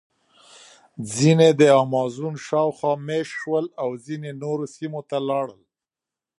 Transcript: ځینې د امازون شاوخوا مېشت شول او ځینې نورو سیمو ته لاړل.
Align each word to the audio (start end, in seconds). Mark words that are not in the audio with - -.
ځینې 1.15 1.49
د 1.59 1.61
امازون 1.83 2.33
شاوخوا 2.45 2.93
مېشت 3.07 3.33
شول 3.41 3.65
او 3.81 3.89
ځینې 4.05 4.31
نورو 4.43 4.65
سیمو 4.75 5.01
ته 5.09 5.17
لاړل. 5.29 5.61